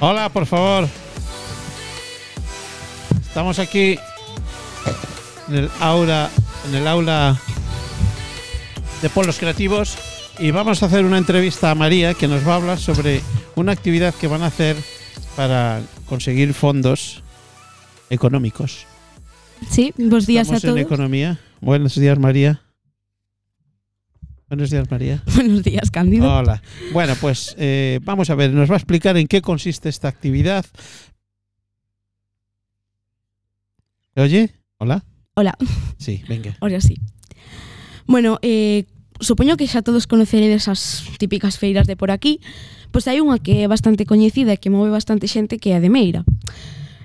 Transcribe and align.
Hola, 0.00 0.28
por 0.30 0.46
favor. 0.46 0.88
Estamos 3.20 3.58
aquí 3.58 3.98
en 5.48 5.54
el 5.54 5.70
aula, 5.80 6.28
en 6.68 6.74
el 6.74 6.86
aula 6.88 7.36
de 9.00 9.08
polos 9.10 9.38
creativos 9.38 9.96
y 10.38 10.50
vamos 10.50 10.82
a 10.82 10.86
hacer 10.86 11.04
una 11.04 11.18
entrevista 11.18 11.70
a 11.70 11.74
María 11.74 12.14
que 12.14 12.28
nos 12.28 12.46
va 12.46 12.54
a 12.54 12.56
hablar 12.56 12.78
sobre 12.78 13.20
una 13.54 13.72
actividad 13.72 14.14
que 14.14 14.26
van 14.26 14.42
a 14.42 14.46
hacer 14.46 14.76
para 15.36 15.80
conseguir 16.08 16.52
fondos 16.52 17.22
económicos. 18.10 18.86
Sí, 19.70 19.94
buenos 19.96 20.26
días 20.26 20.48
Estamos 20.48 20.64
a 20.64 20.66
todos. 20.66 20.78
en 20.80 20.84
economía. 20.86 21.38
Buenos 21.62 21.94
días, 21.94 22.18
María. 22.18 22.60
Buenos 24.48 24.70
días, 24.70 24.90
María. 24.90 25.22
Buenos 25.36 25.62
días, 25.62 25.92
Cándido. 25.92 26.28
Hola. 26.28 26.60
Bueno, 26.92 27.14
pues 27.20 27.54
eh, 27.56 28.00
vamos 28.02 28.30
a 28.30 28.34
ver, 28.34 28.52
nos 28.52 28.68
va 28.68 28.74
a 28.74 28.78
explicar 28.78 29.16
en 29.16 29.28
qué 29.28 29.40
consiste 29.40 29.88
esta 29.88 30.08
actividad. 30.08 30.66
oye? 34.16 34.50
Hola. 34.78 35.04
Hola. 35.34 35.56
Sí, 35.98 36.24
venga. 36.28 36.56
Ahora 36.60 36.80
sí. 36.80 36.96
Bueno, 38.08 38.40
eh, 38.42 38.86
supoño 39.20 39.56
que 39.56 39.68
xa 39.68 39.82
todos 39.82 40.10
conoceredes 40.10 40.66
as 40.66 41.06
típicas 41.22 41.62
feiras 41.62 41.86
de 41.86 41.94
por 41.94 42.10
aquí, 42.10 42.42
pois 42.90 43.06
hai 43.06 43.22
unha 43.22 43.38
que 43.38 43.62
é 43.62 43.70
bastante 43.70 44.02
coñecida 44.02 44.50
e 44.50 44.58
que 44.58 44.66
move 44.66 44.90
bastante 44.90 45.30
xente 45.30 45.62
que 45.62 45.70
é 45.70 45.78
a 45.78 45.80
de 45.80 45.94
Meira. 45.94 46.26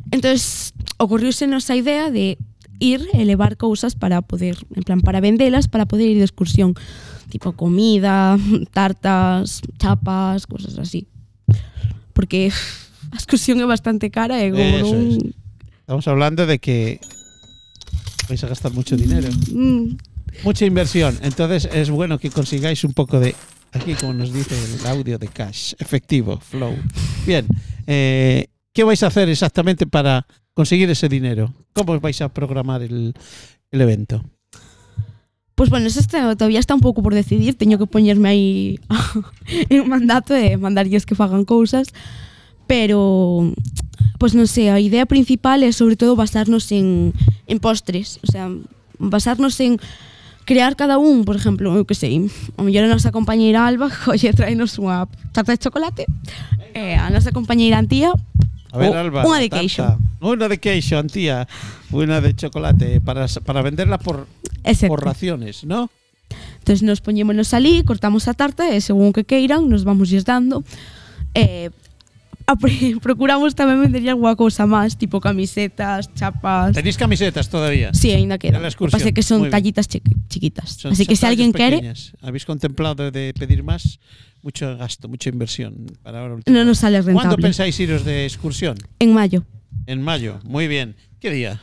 Entonces, 0.09 0.73
ocorriuse 0.97 1.45
a 1.45 1.75
idea 1.77 2.09
de 2.09 2.41
ir 2.79 3.01
e 3.13 3.25
levar 3.25 3.57
cousas 3.57 3.95
para 3.95 4.21
poder, 4.21 4.57
en 4.75 4.83
plan, 4.83 5.01
para 5.01 5.19
vendelas, 5.19 5.67
para 5.67 5.85
poder 5.85 6.09
ir 6.09 6.17
de 6.17 6.25
excursión. 6.25 6.73
Tipo 7.29 7.53
comida, 7.53 8.37
tartas, 8.71 9.61
chapas, 9.77 10.47
cosas 10.47 10.77
así. 10.77 11.07
Porque 12.13 12.51
a 13.11 13.17
excursión 13.17 13.59
é 13.59 13.65
bastante 13.65 14.09
cara 14.09 14.39
e 14.43 14.51
como 14.51 14.63
Eso 14.63 14.95
non... 14.95 15.01
es. 15.11 15.37
Estamos 15.87 16.05
hablando 16.11 16.43
de 16.43 16.59
que 16.59 16.99
vais 18.27 18.43
a 18.43 18.47
gastar 18.51 18.75
mucho 18.75 18.99
dinero, 18.99 19.31
Mm, 19.51 19.95
mucha 20.43 20.65
inversión. 20.65 21.17
Entonces 21.23 21.69
es 21.71 21.89
bueno 21.89 22.19
que 22.19 22.29
consigáis 22.29 22.83
un 22.83 22.91
poco 22.91 23.19
de, 23.19 23.35
aquí 23.71 23.93
como 23.95 24.13
nos 24.13 24.33
dice 24.33 24.55
el 24.55 24.85
audio 24.85 25.17
de 25.17 25.27
cash, 25.29 25.73
efectivo, 25.79 26.39
flow. 26.43 26.75
Bien, 27.25 27.47
eh, 27.87 28.47
¿qué 28.73 28.83
vais 28.83 29.01
a 29.03 29.07
hacer 29.07 29.29
exactamente 29.29 29.87
para 29.87 30.27
conseguir 30.57 30.89
ese 30.89 31.05
dinero? 31.07 31.53
¿Cómo 31.77 31.93
vais 32.01 32.17
a 32.25 32.33
programar 32.33 32.81
el, 32.81 33.13
el 33.69 33.79
evento? 33.81 34.25
Pois 35.53 35.69
bueno, 35.69 35.85
eso 35.87 35.99
está, 35.99 36.35
todavía 36.35 36.59
está 36.59 36.73
un 36.73 36.81
pouco 36.81 37.01
por 37.01 37.13
decidir 37.13 37.57
Teño 37.57 37.77
que 37.77 37.85
poñerme 37.85 38.29
aí 38.29 38.79
en 39.69 39.85
mandato 39.89 40.33
e 40.33 40.57
mandarlles 40.57 41.05
que 41.05 41.13
fagan 41.17 41.45
cousas 41.45 41.89
Pero, 42.69 43.53
pois 44.21 44.33
non 44.37 44.45
sei, 44.45 44.69
a 44.69 44.77
idea 44.77 45.05
principal 45.09 45.61
é 45.65 45.69
sobre 45.73 45.97
todo 45.97 46.13
basarnos 46.17 46.69
en, 46.73 47.13
en 47.49 47.57
postres 47.57 48.21
O 48.21 48.29
sea, 48.29 48.49
basarnos 49.01 49.57
en 49.61 49.81
crear 50.45 50.77
cada 50.77 51.01
un, 51.01 51.25
por 51.25 51.33
exemplo, 51.33 51.73
eu 51.73 51.89
que 51.89 51.97
sei 51.97 52.21
O 52.53 52.61
mellor 52.61 52.85
a 52.85 52.93
nosa 52.93 53.09
compañeira 53.09 53.65
Alba 53.65 53.89
Oye, 54.13 54.29
traenos 54.37 54.77
unha 54.77 55.09
tarta 55.33 55.57
de 55.57 55.61
chocolate 55.61 56.05
E 56.77 56.93
a 56.93 57.09
nosa 57.09 57.33
compañeira 57.33 57.81
Antía 57.81 58.13
A 58.69 58.77
ver, 58.77 58.93
O- 58.93 58.99
Alba. 59.01 59.25
unha 59.25 59.41
de 59.41 59.49
queixo. 59.49 59.81
Una 60.19 60.47
de 60.49 60.57
queixo, 60.57 60.97
Antía. 60.97 61.47
Una 61.91 62.21
de 62.21 62.33
chocolate 62.35 63.01
para, 63.01 63.27
para 63.45 63.61
venderla 63.61 63.97
por, 63.99 64.27
Exacto. 64.63 64.87
por 64.95 65.05
raciones, 65.05 65.63
¿no? 65.63 65.89
Entonces 66.59 66.83
nos 66.83 66.99
poñémonos 66.99 67.53
ali, 67.53 67.83
cortamos 67.83 68.27
a 68.27 68.33
tarta 68.33 68.67
e 68.75 68.81
según 68.83 69.13
que 69.15 69.23
queiran 69.23 69.69
nos 69.71 69.85
vamos 69.87 70.09
lles 70.11 70.25
dando. 70.27 70.65
E 71.37 71.71
pre- 72.59 72.99
procuramos 73.05 73.55
tamén 73.55 73.79
venderlle 73.79 74.11
alguna 74.11 74.35
cousa 74.35 74.67
máis, 74.67 74.99
tipo 74.99 75.23
camisetas, 75.23 76.11
chapas. 76.15 76.75
¿Tenéis 76.75 76.99
camisetas 76.99 77.47
todavía? 77.47 77.93
Sí, 77.95 78.11
aínda 78.11 78.35
queda. 78.35 78.59
De 78.59 78.63
la 78.63 78.67
excursión. 78.67 78.99
Pasa 78.99 79.15
que 79.15 79.23
son 79.23 79.47
Muy 79.47 79.49
tallitas 79.53 79.87
chi- 79.87 80.03
chiquitas. 80.27 80.75
Son- 80.81 80.91
Así 80.91 81.07
que 81.07 81.15
si 81.15 81.23
alguien 81.23 81.55
quere. 81.55 81.79
¿Habéis 82.19 82.43
contemplado 82.43 83.07
de 83.11 83.31
pedir 83.37 83.63
más? 83.63 83.99
Mucho 84.43 84.75
gasto, 84.77 85.07
mucha 85.07 85.27
inversión 85.31 85.87
para 86.03 86.19
ahora 86.23 86.35
último. 86.39 86.51
non 86.51 86.67
nos 86.67 86.79
sale 86.83 86.99
¿Cuándo 87.03 87.35
rentable. 87.35 87.47
pensáis 87.51 87.75
iros 87.79 88.03
de 88.03 88.23
excursión? 88.27 88.75
En 88.99 89.11
maio, 89.15 89.43
En 89.87 90.01
mayo. 90.01 90.39
Muy 90.43 90.67
bien. 90.67 90.95
¿Qué 91.19 91.31
día? 91.31 91.59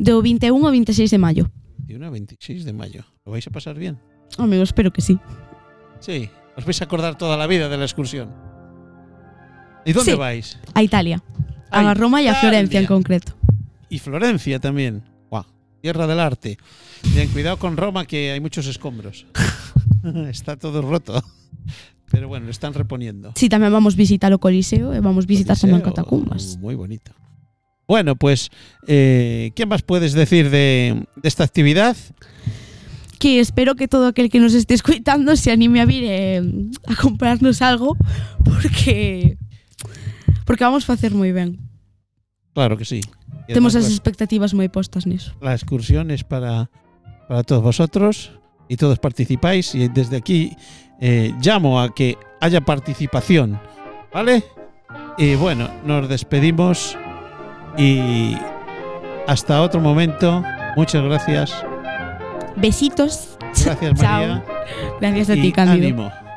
do 0.00 0.22
21 0.24 0.56
ao 0.64 0.72
26 0.72 1.12
de 1.12 1.20
maio. 1.20 1.44
21 1.84 2.08
26 2.10 2.64
de 2.64 2.72
mayo. 2.72 3.04
¿Lo 3.28 3.32
vais 3.36 3.44
a 3.46 3.52
pasar 3.52 3.76
bien? 3.76 4.00
Amigo, 4.40 4.64
espero 4.64 4.90
que 4.90 5.04
sí. 5.04 5.20
Sí. 6.00 6.30
Os 6.56 6.64
vais 6.64 6.80
a 6.80 6.84
acordar 6.88 7.16
toda 7.20 7.36
la 7.36 7.46
vida 7.46 7.68
de 7.68 7.76
la 7.76 7.84
excursión. 7.84 8.32
¿Y 9.84 9.92
dónde 9.92 10.12
Sí. 10.12 10.18
vais? 10.18 10.58
A 10.74 10.82
Italia. 10.82 11.22
A 11.70 11.84
A 11.90 11.94
Roma 11.94 12.24
e 12.24 12.28
a 12.28 12.34
Florencia 12.34 12.80
en 12.80 12.88
concreto. 12.88 13.36
Y 13.92 14.00
Florencia 14.00 14.58
también. 14.58 15.04
Guau, 15.28 15.44
Tierra 15.84 16.06
del 16.08 16.18
arte. 16.20 16.56
Bien, 17.12 17.28
cuidado 17.28 17.58
con 17.60 17.76
Roma 17.76 18.04
que 18.08 18.32
hay 18.32 18.40
muchos 18.40 18.66
escombros. 18.66 19.26
Está 20.32 20.56
todo 20.56 20.80
roto. 20.82 21.22
Pero 22.10 22.26
bueno, 22.26 22.46
lo 22.46 22.50
están 22.50 22.74
reponiendo. 22.74 23.32
Sí, 23.36 23.46
tamén 23.52 23.70
vamos 23.70 23.94
visitar 23.94 24.32
o 24.34 24.40
Coliseo 24.42 24.90
e 24.96 24.98
vamos 25.04 25.28
visitar 25.30 25.54
tamén 25.54 25.78
Coliseo, 25.84 25.94
catacumbas. 25.94 26.56
Muy 26.58 26.74
bonito. 26.74 27.12
Bueno, 27.90 28.14
pues, 28.14 28.50
eh, 28.86 29.50
¿qué 29.56 29.66
más 29.66 29.82
puedes 29.82 30.12
decir 30.12 30.48
de, 30.48 31.08
de 31.16 31.28
esta 31.28 31.42
actividad? 31.42 31.96
que 33.18 33.40
espero 33.40 33.74
que 33.74 33.88
todo 33.88 34.06
aquel 34.06 34.30
que 34.30 34.38
nos 34.38 34.54
esté 34.54 34.74
escuitando 34.74 35.34
se 35.34 35.50
anime 35.50 35.80
a 35.80 35.86
vir 35.86 36.04
eh, 36.06 36.40
a 36.86 36.94
comprarnos 36.94 37.60
algo 37.62 37.96
porque 38.44 39.36
porque 40.46 40.62
vamos 40.62 40.84
a 40.84 40.94
facer 40.94 41.10
moi 41.10 41.34
ben. 41.34 41.58
Claro 42.54 42.78
que 42.78 42.86
sí. 42.86 43.02
Y 43.48 43.54
Temos 43.58 43.74
as 43.74 43.82
además, 43.82 43.98
expectativas 43.98 44.54
moi 44.54 44.70
postas 44.70 45.02
niso. 45.10 45.34
la, 45.42 45.50
la 45.50 45.58
excursión 45.58 46.14
es 46.14 46.22
para, 46.22 46.70
para 47.26 47.42
todos 47.42 47.60
vosotros 47.60 48.38
y 48.70 48.78
todos 48.78 49.02
participáis. 49.02 49.74
Y 49.74 49.90
desde 49.90 50.14
aquí 50.16 50.54
eh, 51.02 51.34
llamo 51.42 51.82
a 51.82 51.90
que 51.90 52.14
haya 52.38 52.62
participación. 52.62 53.58
¿Vale? 54.14 54.46
Y 55.18 55.34
bueno, 55.34 55.66
nos 55.82 56.08
despedimos 56.08 56.94
y 57.80 58.36
hasta 59.26 59.62
otro 59.62 59.80
momento. 59.80 60.44
Muchas 60.76 61.02
gracias. 61.02 61.64
Besitos. 62.56 63.36
Gracias. 63.64 63.98
María. 64.02 64.44
Gracias 65.00 65.30
a 65.30 65.34
ti, 65.34 65.50
Cándido. 65.50 65.86
ánimo. 65.86 66.29